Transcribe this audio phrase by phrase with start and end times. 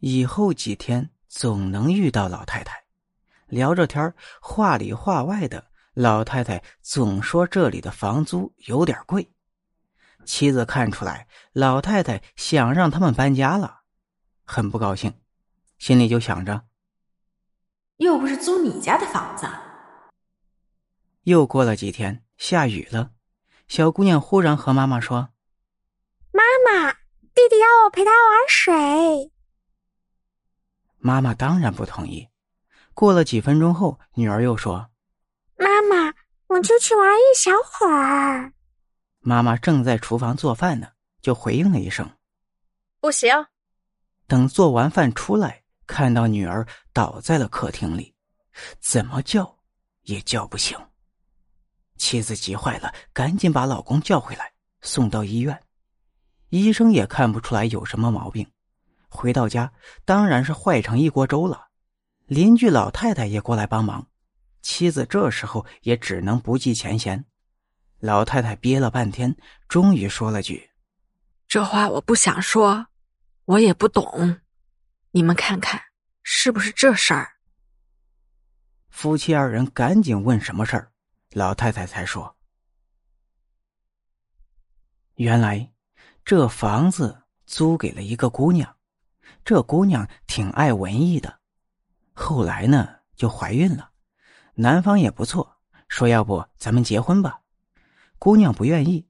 [0.00, 2.84] 以后几天总能遇到老太太，
[3.46, 9.30] 聊着天话里话外的，老太太总说这里的房租有点贵。
[10.24, 13.80] 妻子看出来，老太太想让他们搬家了，
[14.44, 15.14] 很不高兴，
[15.78, 16.62] 心里就想着：
[17.96, 19.46] 又不是租你家的房子。
[21.24, 23.10] 又过了几天，下雨了，
[23.68, 25.28] 小姑娘忽然和妈妈说
[26.32, 26.92] ：“妈妈，
[27.34, 29.32] 弟弟要我陪他玩水。”
[31.00, 32.28] 妈妈当然不同意。
[32.94, 34.90] 过了几分钟后，女儿又说
[35.56, 36.14] ：“妈妈，
[36.48, 38.52] 我出去玩一小会儿。”
[39.20, 40.88] 妈妈正在厨房做饭呢，
[41.22, 42.08] 就回应了一声
[43.00, 43.30] ：“不行。”
[44.26, 48.14] 等做完饭出来，看到女儿倒在了客厅里，
[48.80, 49.58] 怎么叫
[50.02, 50.78] 也叫不醒。
[51.96, 55.60] 妻子急坏了，赶紧把老公叫回来，送到医院。
[56.50, 58.50] 医生也看不出来有什么毛病。
[59.10, 59.72] 回到家，
[60.04, 61.66] 当然是坏成一锅粥了。
[62.26, 64.06] 邻居老太太也过来帮忙，
[64.62, 67.26] 妻子这时候也只能不计前嫌。
[67.98, 69.36] 老太太憋了半天，
[69.68, 70.70] 终于说了句
[71.48, 72.86] ：“这话我不想说，
[73.44, 74.40] 我也不懂，
[75.10, 75.82] 你们看看
[76.22, 77.32] 是不是这事儿？”
[78.88, 80.92] 夫妻二人赶紧问什么事儿，
[81.32, 82.36] 老太太才说
[85.16, 85.72] ：“原来
[86.24, 88.74] 这房子租给了一个姑娘。”
[89.44, 91.40] 这姑娘挺爱文艺的，
[92.12, 93.90] 后来呢就怀孕了，
[94.54, 95.56] 男方也不错，
[95.88, 97.40] 说要不咱们结婚吧。
[98.18, 99.08] 姑娘不愿意，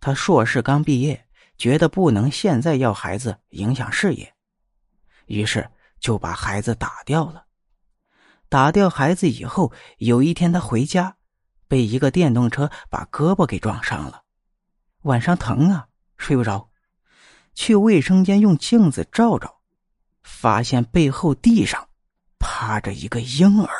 [0.00, 4.34] 她硕士刚毕业，觉得不能现在要孩子影响事业，
[5.26, 7.46] 于是就把孩子打掉了。
[8.48, 11.16] 打掉孩子以后，有一天她回家，
[11.68, 14.24] 被一个电动车把胳膊给撞伤了，
[15.02, 16.69] 晚上疼啊，睡不着，
[17.60, 19.60] 去卫生间用镜子照照。
[20.22, 21.90] 发现背后地上
[22.38, 23.70] 趴着一个婴儿，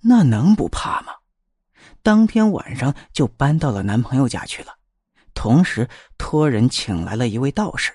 [0.00, 1.14] 那能不怕吗？
[2.02, 4.76] 当天晚上就搬到了男朋友家去了，
[5.32, 5.88] 同时
[6.18, 7.90] 托人请来了一位道士。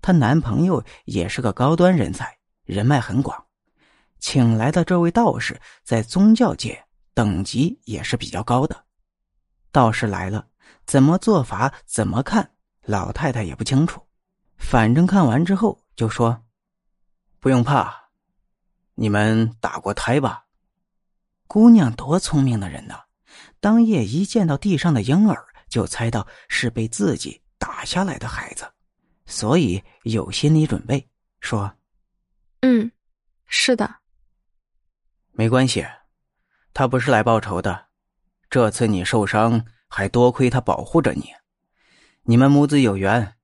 [0.00, 3.44] 她男朋友也是个高端人才，人脉很广，
[4.18, 6.82] 请来的这位道士在宗教界
[7.12, 8.86] 等级也是比较高的。
[9.72, 10.46] 道士来了，
[10.86, 12.50] 怎么做法，怎么看，
[12.88, 14.02] 老太太也不清楚。
[14.56, 16.42] 反正看完之后就说
[17.38, 17.94] ：“不用怕，
[18.94, 20.46] 你们打过胎吧？”
[21.46, 22.94] 姑娘多聪明的人呢，
[23.60, 28.66] 当夜一见到地上的婴儿，就猜到是被自己打下来的孩子，
[29.26, 31.06] 所以有心理准备，
[31.40, 31.72] 说
[32.62, 32.90] ：“嗯，
[33.46, 33.96] 是的，
[35.32, 35.86] 没关系，
[36.72, 37.86] 他不是来报仇的。
[38.50, 41.32] 这次你受伤，还多亏他保护着你，
[42.28, 43.36] 你们母子有缘。”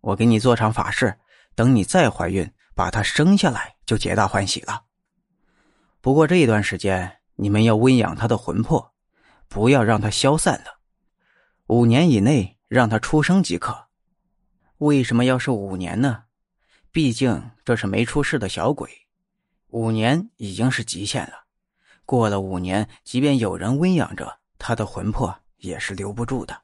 [0.00, 1.18] 我给你做场法事，
[1.56, 4.84] 等你再怀孕，把他生下来就皆大欢喜了。
[6.00, 8.92] 不过这一段时间，你们要温养他的魂魄，
[9.48, 10.78] 不要让他消散了。
[11.66, 13.88] 五年以内让他出生即可。
[14.78, 16.22] 为什么要是五年呢？
[16.92, 18.88] 毕竟这是没出世的小鬼，
[19.70, 21.44] 五年已经是极限了。
[22.06, 26.56] 过了五年，即便有人温养着他的魂魄，也是留不住的。